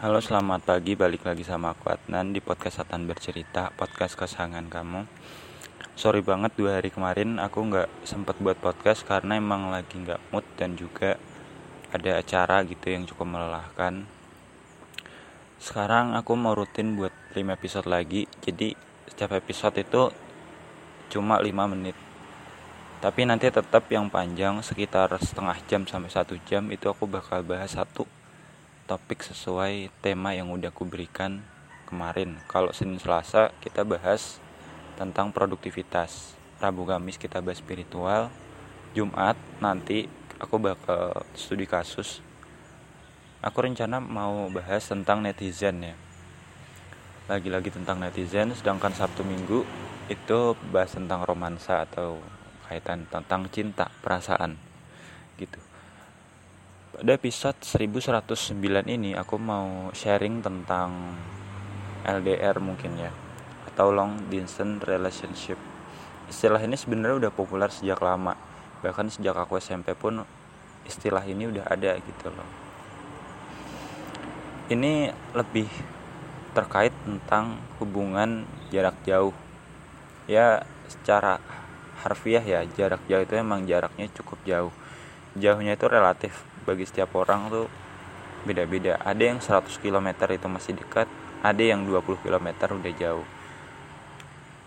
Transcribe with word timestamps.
Halo 0.00 0.16
selamat 0.16 0.64
pagi. 0.64 0.96
Balik 0.96 1.28
lagi 1.28 1.44
sama 1.44 1.76
aku 1.76 1.92
Adnan 1.92 2.32
di 2.32 2.40
podcast 2.40 2.80
Atan 2.80 3.04
Bercerita 3.04 3.68
podcast 3.76 4.16
kesayangan 4.16 4.72
kamu. 4.72 5.04
Sorry 5.92 6.24
banget 6.24 6.56
dua 6.56 6.80
hari 6.80 6.88
kemarin 6.88 7.36
aku 7.36 7.68
nggak 7.68 8.08
sempat 8.08 8.40
buat 8.40 8.56
podcast 8.56 9.04
karena 9.04 9.36
emang 9.36 9.68
lagi 9.68 10.00
nggak 10.00 10.32
mood 10.32 10.48
dan 10.56 10.72
juga 10.72 11.20
ada 11.92 12.16
acara 12.16 12.64
gitu 12.64 12.88
yang 12.88 13.04
cukup 13.04 13.28
melelahkan. 13.28 14.08
Sekarang 15.60 16.16
aku 16.16 16.32
mau 16.32 16.56
rutin 16.56 16.96
buat 16.96 17.12
5 17.36 17.52
episode 17.60 17.84
lagi 17.84 18.24
jadi 18.40 18.72
setiap 19.04 19.36
episode 19.36 19.84
itu 19.84 20.08
cuma 21.12 21.36
5 21.36 21.76
menit. 21.76 21.96
Tapi 23.04 23.28
nanti 23.28 23.52
tetap 23.52 23.84
yang 23.92 24.08
panjang 24.08 24.64
sekitar 24.64 25.12
setengah 25.20 25.60
jam 25.68 25.84
sampai 25.84 26.08
satu 26.08 26.40
jam 26.48 26.72
itu 26.72 26.88
aku 26.88 27.04
bakal 27.04 27.44
bahas 27.44 27.76
satu 27.76 28.08
topik 28.90 29.22
sesuai 29.22 30.02
tema 30.02 30.34
yang 30.34 30.50
udah 30.50 30.74
aku 30.74 30.82
berikan 30.82 31.46
kemarin. 31.86 32.42
Kalau 32.50 32.74
Senin 32.74 32.98
Selasa 32.98 33.54
kita 33.62 33.86
bahas 33.86 34.42
tentang 34.98 35.30
produktivitas. 35.30 36.34
Rabu 36.58 36.82
Kamis 36.82 37.14
kita 37.14 37.38
bahas 37.38 37.62
spiritual. 37.62 38.34
Jumat 38.90 39.38
nanti 39.62 40.10
aku 40.42 40.58
bakal 40.58 41.22
studi 41.38 41.70
kasus. 41.70 42.18
Aku 43.38 43.62
rencana 43.62 44.02
mau 44.02 44.50
bahas 44.50 44.82
tentang 44.90 45.22
netizen 45.22 45.86
ya. 45.86 45.94
Lagi-lagi 47.30 47.70
tentang 47.70 48.02
netizen 48.02 48.50
sedangkan 48.58 48.90
Sabtu 48.90 49.22
Minggu 49.22 49.62
itu 50.10 50.58
bahas 50.74 50.90
tentang 50.98 51.22
romansa 51.22 51.86
atau 51.86 52.18
kaitan 52.66 53.06
tentang 53.06 53.46
cinta, 53.54 53.86
perasaan 54.02 54.58
gitu. 55.38 55.62
Pada 57.00 57.16
episode 57.16 57.56
1109 57.64 58.60
ini 58.84 59.16
aku 59.16 59.40
mau 59.40 59.88
sharing 59.96 60.44
tentang 60.44 61.16
LDR 62.04 62.60
mungkin 62.60 62.92
ya 63.00 63.08
atau 63.72 63.88
long 63.88 64.28
distance 64.28 64.84
relationship. 64.84 65.56
Istilah 66.28 66.60
ini 66.60 66.76
sebenarnya 66.76 67.24
udah 67.24 67.32
populer 67.32 67.72
sejak 67.72 68.04
lama. 68.04 68.36
Bahkan 68.84 69.16
sejak 69.16 69.32
aku 69.32 69.56
SMP 69.56 69.96
pun 69.96 70.28
istilah 70.84 71.24
ini 71.24 71.48
udah 71.48 71.72
ada 71.72 71.96
gitu 71.96 72.28
loh. 72.28 72.44
Ini 74.68 75.08
lebih 75.32 75.72
terkait 76.52 76.92
tentang 77.08 77.64
hubungan 77.80 78.44
jarak 78.68 79.00
jauh. 79.08 79.32
Ya 80.28 80.68
secara 80.84 81.40
harfiah 82.04 82.44
ya 82.44 82.60
jarak 82.76 83.00
jauh 83.08 83.24
itu 83.24 83.40
emang 83.40 83.64
jaraknya 83.64 84.04
cukup 84.12 84.36
jauh 84.44 84.72
jauhnya 85.38 85.78
itu 85.78 85.86
relatif 85.86 86.42
bagi 86.64 86.84
setiap 86.84 87.16
orang 87.16 87.48
tuh 87.48 87.66
beda-beda. 88.44 88.96
Ada 89.00 89.22
yang 89.22 89.38
100 89.40 89.80
km 89.80 90.08
itu 90.32 90.46
masih 90.48 90.72
dekat 90.76 91.08
ada 91.40 91.62
yang 91.62 91.84
20 91.88 92.20
km 92.20 92.46
udah 92.76 92.92
jauh. 92.96 93.26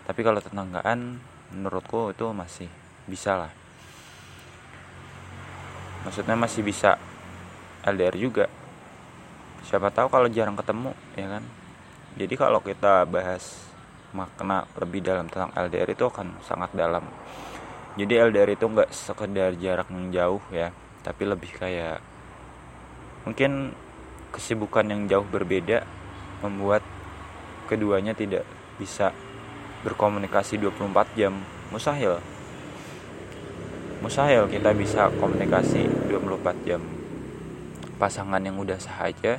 Tapi 0.04 0.20
kalau 0.20 0.40
tetanggaan 0.42 1.18
menurutku 1.54 2.10
itu 2.10 2.26
masih 2.34 2.68
bisa 3.06 3.38
lah. 3.46 3.52
Maksudnya 6.04 6.36
masih 6.36 6.60
bisa 6.60 7.00
LDR 7.86 8.16
juga. 8.18 8.46
Siapa 9.64 9.88
tahu 9.88 10.12
kalau 10.12 10.28
jarang 10.28 10.58
ketemu 10.58 10.92
ya 11.16 11.26
kan? 11.38 11.44
Jadi 12.14 12.34
kalau 12.36 12.60
kita 12.60 13.08
bahas 13.08 13.64
makna 14.14 14.68
lebih 14.78 15.02
dalam 15.02 15.26
tentang 15.26 15.50
LDR 15.56 15.90
itu 15.96 16.04
akan 16.06 16.38
sangat 16.44 16.70
dalam. 16.76 17.02
Jadi 17.96 18.12
LDR 18.18 18.54
itu 18.54 18.66
nggak 18.66 18.90
sekedar 18.92 19.56
jarak 19.56 19.88
yang 19.88 20.10
jauh 20.10 20.42
ya 20.50 20.74
tapi 21.04 21.28
lebih 21.28 21.52
kayak 21.52 22.00
mungkin 23.28 23.76
kesibukan 24.32 24.88
yang 24.88 25.06
jauh 25.06 25.28
berbeda 25.28 25.84
membuat 26.40 26.80
keduanya 27.68 28.16
tidak 28.16 28.42
bisa 28.80 29.12
berkomunikasi 29.84 30.56
24 30.58 31.14
jam. 31.14 31.36
Mustahil. 31.68 32.18
Mustahil 34.00 34.48
kita 34.48 34.72
bisa 34.72 35.12
komunikasi 35.20 35.86
24 36.08 36.66
jam. 36.66 36.80
Pasangan 38.00 38.42
yang 38.42 38.58
udah 38.58 38.80
sahaja 38.80 39.38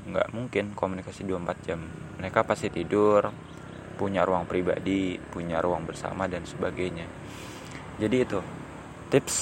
nggak 0.00 0.28
mungkin 0.32 0.76
komunikasi 0.76 1.24
24 1.24 1.66
jam. 1.66 1.80
Mereka 2.20 2.44
pasti 2.44 2.68
tidur 2.68 3.32
punya 4.00 4.24
ruang 4.24 4.48
pribadi 4.48 5.20
punya 5.28 5.60
ruang 5.60 5.84
bersama 5.84 6.24
dan 6.24 6.48
sebagainya. 6.48 7.04
Jadi 8.00 8.16
itu 8.16 8.40
tips 9.12 9.36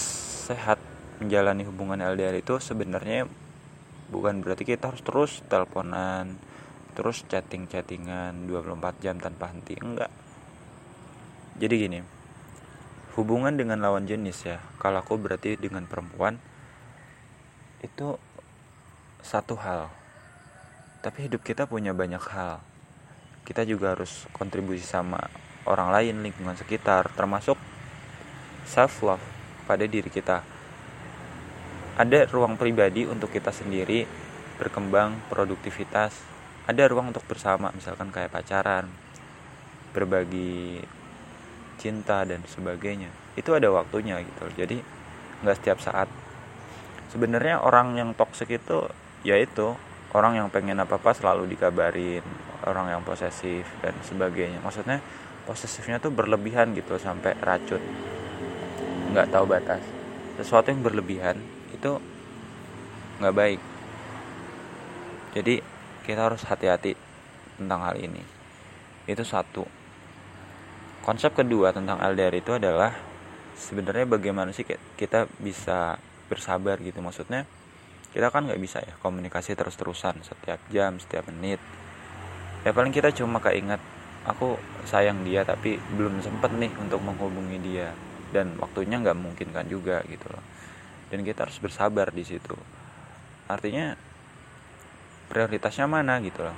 sehat 0.48 0.80
menjalani 1.20 1.68
hubungan 1.68 2.00
LDR 2.00 2.32
itu 2.40 2.56
sebenarnya 2.56 3.28
bukan 4.08 4.40
berarti 4.40 4.64
kita 4.64 4.88
harus 4.88 5.04
terus 5.04 5.44
teleponan 5.44 6.40
terus 6.96 7.22
chatting-chattingan 7.28 8.48
24 8.48 9.04
jam 9.04 9.20
tanpa 9.20 9.52
henti 9.52 9.76
enggak. 9.76 10.08
Jadi 11.60 11.74
gini 11.76 12.00
hubungan 13.18 13.52
dengan 13.52 13.82
lawan 13.84 14.08
jenis 14.08 14.48
ya 14.48 14.58
kalau 14.80 15.04
aku 15.04 15.20
berarti 15.20 15.60
dengan 15.60 15.84
perempuan 15.84 16.40
itu 17.84 18.16
satu 19.20 19.54
hal. 19.60 19.92
Tapi 21.04 21.28
hidup 21.28 21.44
kita 21.44 21.68
punya 21.68 21.92
banyak 21.92 22.22
hal. 22.32 22.64
Kita 23.44 23.68
juga 23.68 23.92
harus 23.94 24.24
kontribusi 24.32 24.82
sama 24.82 25.20
orang 25.68 25.92
lain 25.92 26.24
lingkungan 26.24 26.56
sekitar 26.56 27.12
termasuk 27.12 27.60
self 28.64 29.04
love 29.04 29.37
pada 29.68 29.84
diri 29.84 30.08
kita. 30.08 30.40
Ada 32.00 32.24
ruang 32.32 32.56
pribadi 32.56 33.04
untuk 33.04 33.28
kita 33.28 33.52
sendiri 33.52 34.08
berkembang 34.56 35.28
produktivitas. 35.28 36.16
Ada 36.64 36.88
ruang 36.88 37.12
untuk 37.12 37.28
bersama 37.28 37.68
misalkan 37.76 38.08
kayak 38.08 38.32
pacaran 38.32 38.88
berbagi 39.92 40.80
cinta 41.76 42.24
dan 42.24 42.40
sebagainya. 42.48 43.12
Itu 43.36 43.52
ada 43.52 43.68
waktunya 43.68 44.24
gitu. 44.24 44.48
Jadi 44.56 44.80
nggak 45.44 45.56
setiap 45.60 45.78
saat. 45.84 46.08
Sebenarnya 47.12 47.60
orang 47.60 47.96
yang 48.00 48.10
toksik 48.16 48.48
itu 48.56 48.88
yaitu 49.26 49.76
orang 50.16 50.40
yang 50.40 50.48
pengen 50.48 50.80
apa 50.80 50.96
apa 50.96 51.12
selalu 51.12 51.50
dikabarin 51.50 52.24
orang 52.64 52.94
yang 52.94 53.02
posesif 53.04 53.64
dan 53.80 53.96
sebagainya. 54.04 54.60
Maksudnya 54.60 55.00
posesifnya 55.48 55.96
tuh 55.98 56.12
berlebihan 56.12 56.76
gitu 56.76 57.00
sampai 57.00 57.32
racun 57.40 57.80
nggak 59.12 59.32
tahu 59.32 59.44
batas. 59.48 59.82
Sesuatu 60.36 60.68
yang 60.68 60.84
berlebihan 60.84 61.40
itu 61.72 61.96
nggak 63.18 63.34
baik. 63.34 63.60
Jadi 65.34 65.60
kita 66.04 66.20
harus 66.28 66.44
hati-hati 66.44 66.94
tentang 67.56 67.80
hal 67.84 67.96
ini. 67.98 68.22
Itu 69.08 69.24
satu. 69.24 69.64
Konsep 71.04 71.32
kedua 71.32 71.72
tentang 71.72 71.98
LDR 72.04 72.36
itu 72.36 72.52
adalah 72.52 72.92
sebenarnya 73.56 74.04
bagaimana 74.04 74.52
sih 74.52 74.68
kita 74.68 75.26
bisa 75.40 75.96
bersabar 76.28 76.76
gitu. 76.84 77.00
Maksudnya 77.00 77.48
kita 78.12 78.28
kan 78.28 78.48
nggak 78.48 78.60
bisa 78.60 78.80
ya 78.80 78.94
komunikasi 79.00 79.56
terus-terusan 79.56 80.20
setiap 80.24 80.60
jam 80.68 81.00
setiap 81.00 81.28
menit. 81.32 81.60
Ya 82.64 82.76
paling 82.76 82.92
kita 82.92 83.08
cuma 83.16 83.40
ingat 83.52 83.80
aku 84.28 84.60
sayang 84.84 85.24
dia 85.24 85.44
tapi 85.44 85.80
belum 85.96 86.20
sempet 86.20 86.52
nih 86.52 86.72
untuk 86.76 87.00
menghubungi 87.00 87.56
dia 87.64 87.92
dan 88.34 88.56
waktunya 88.60 89.00
nggak 89.00 89.18
mungkin 89.18 89.48
kan 89.52 89.64
juga 89.66 90.04
gitu 90.06 90.28
loh. 90.28 90.44
Dan 91.08 91.24
kita 91.24 91.48
harus 91.48 91.56
bersabar 91.60 92.12
di 92.12 92.24
situ. 92.24 92.56
Artinya 93.48 93.96
prioritasnya 95.32 95.88
mana 95.88 96.20
gitu 96.20 96.44
loh. 96.44 96.56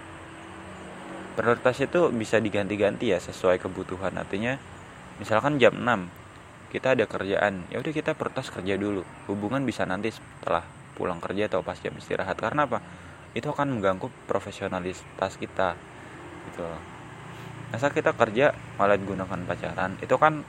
Prioritas 1.38 1.78
itu 1.78 2.10
bisa 2.10 2.42
diganti-ganti 2.42 3.14
ya 3.14 3.22
sesuai 3.22 3.62
kebutuhan. 3.62 4.18
Artinya 4.18 4.58
misalkan 5.22 5.62
jam 5.62 5.78
6 5.78 6.10
kita 6.70 6.94
ada 6.94 7.02
kerjaan 7.06 7.66
ya 7.66 7.82
udah 7.82 7.92
kita 7.94 8.18
prioritas 8.18 8.50
kerja 8.50 8.74
dulu. 8.74 9.06
Hubungan 9.30 9.62
bisa 9.62 9.86
nanti 9.86 10.10
setelah 10.10 10.66
pulang 10.98 11.22
kerja 11.22 11.46
atau 11.46 11.62
pas 11.62 11.78
jam 11.78 11.94
istirahat. 11.94 12.34
Karena 12.34 12.66
apa? 12.66 12.82
Itu 13.30 13.54
akan 13.54 13.78
mengganggu 13.78 14.10
profesionalitas 14.26 15.38
kita 15.38 15.78
gitu 16.50 16.66
masa 17.70 17.86
kita 17.94 18.10
kerja 18.18 18.50
malah 18.76 18.98
digunakan 18.98 19.38
pacaran? 19.46 19.94
Itu 20.02 20.18
kan 20.18 20.42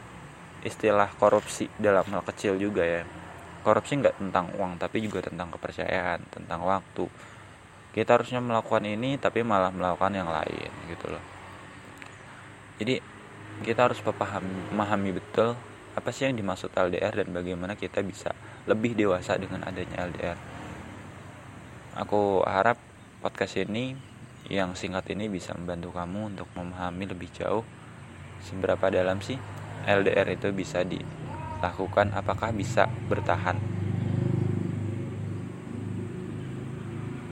istilah 0.61 1.09
korupsi 1.17 1.69
dalam 1.77 2.05
hal 2.09 2.21
kecil 2.25 2.57
juga 2.57 2.85
ya. 2.85 3.03
Korupsi 3.61 3.97
nggak 4.01 4.17
tentang 4.17 4.53
uang 4.57 4.81
tapi 4.81 5.01
juga 5.05 5.25
tentang 5.25 5.53
kepercayaan 5.53 6.21
tentang 6.29 6.61
waktu. 6.65 7.05
Kita 7.91 8.17
harusnya 8.17 8.39
melakukan 8.39 8.85
ini 8.87 9.17
tapi 9.19 9.43
malah 9.43 9.69
melakukan 9.73 10.13
yang 10.15 10.29
lain 10.29 10.71
gitu 10.89 11.11
loh. 11.11 11.23
Jadi 12.81 12.97
kita 13.61 13.91
harus 13.91 14.01
memahami, 14.01 14.73
memahami 14.73 15.09
betul 15.13 15.53
apa 15.91 16.09
sih 16.09 16.25
yang 16.25 16.39
dimaksud 16.39 16.71
LDR 16.71 17.13
dan 17.13 17.29
bagaimana 17.35 17.75
kita 17.75 17.99
bisa 18.01 18.31
lebih 18.65 18.95
dewasa 18.95 19.35
dengan 19.35 19.67
adanya 19.67 20.07
LDR. 20.07 20.39
Aku 21.99 22.41
harap 22.47 22.79
podcast 23.19 23.59
ini 23.59 23.93
yang 24.47 24.73
singkat 24.73 25.05
ini 25.13 25.27
bisa 25.27 25.53
membantu 25.53 25.93
kamu 25.93 26.33
untuk 26.33 26.47
memahami 26.55 27.05
lebih 27.11 27.29
jauh 27.35 27.61
seberapa 28.41 28.89
dalam 28.89 29.21
sih 29.21 29.37
LDR 29.85 30.27
itu 30.37 30.53
bisa 30.53 30.85
dilakukan, 30.85 32.13
apakah 32.13 32.53
bisa 32.53 32.89
bertahan 33.09 33.57